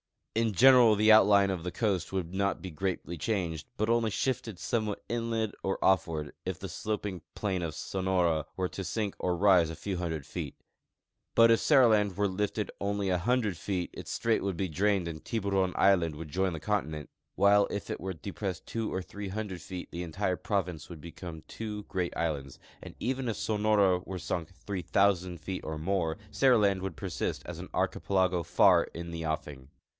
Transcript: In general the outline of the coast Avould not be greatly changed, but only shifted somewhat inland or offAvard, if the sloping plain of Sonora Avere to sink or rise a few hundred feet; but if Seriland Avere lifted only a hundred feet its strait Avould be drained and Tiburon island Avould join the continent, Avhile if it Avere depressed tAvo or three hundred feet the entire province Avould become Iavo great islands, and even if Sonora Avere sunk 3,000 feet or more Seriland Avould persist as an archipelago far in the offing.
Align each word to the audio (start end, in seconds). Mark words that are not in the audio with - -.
In 0.33 0.53
general 0.53 0.95
the 0.95 1.11
outline 1.11 1.51
of 1.51 1.63
the 1.63 1.73
coast 1.73 2.09
Avould 2.09 2.33
not 2.33 2.61
be 2.61 2.71
greatly 2.71 3.17
changed, 3.19 3.67
but 3.77 3.89
only 3.89 4.09
shifted 4.09 4.57
somewhat 4.57 5.03
inland 5.09 5.53
or 5.61 5.77
offAvard, 5.79 6.31
if 6.43 6.57
the 6.57 6.69
sloping 6.69 7.21
plain 7.35 7.61
of 7.61 7.75
Sonora 7.75 8.45
Avere 8.57 8.71
to 8.71 8.83
sink 8.83 9.13
or 9.19 9.35
rise 9.37 9.69
a 9.69 9.75
few 9.75 9.97
hundred 9.97 10.25
feet; 10.25 10.55
but 11.35 11.51
if 11.51 11.59
Seriland 11.59 12.13
Avere 12.13 12.35
lifted 12.35 12.71
only 12.79 13.09
a 13.09 13.17
hundred 13.19 13.57
feet 13.57 13.91
its 13.93 14.09
strait 14.09 14.41
Avould 14.41 14.55
be 14.57 14.69
drained 14.69 15.07
and 15.07 15.23
Tiburon 15.23 15.73
island 15.75 16.15
Avould 16.15 16.29
join 16.29 16.53
the 16.53 16.59
continent, 16.61 17.09
Avhile 17.37 17.67
if 17.69 17.89
it 17.91 17.99
Avere 17.99 18.19
depressed 18.19 18.65
tAvo 18.65 18.89
or 18.89 19.01
three 19.03 19.27
hundred 19.29 19.61
feet 19.61 19.91
the 19.91 20.01
entire 20.01 20.37
province 20.37 20.87
Avould 20.87 21.01
become 21.01 21.41
Iavo 21.41 21.87
great 21.89 22.15
islands, 22.17 22.57
and 22.81 22.95
even 23.01 23.27
if 23.27 23.35
Sonora 23.37 23.99
Avere 24.01 24.19
sunk 24.19 24.55
3,000 24.55 25.37
feet 25.39 25.63
or 25.65 25.77
more 25.77 26.17
Seriland 26.31 26.81
Avould 26.81 26.95
persist 26.95 27.43
as 27.45 27.59
an 27.59 27.69
archipelago 27.73 28.41
far 28.43 28.85
in 28.95 29.11
the 29.11 29.25
offing. 29.27 29.69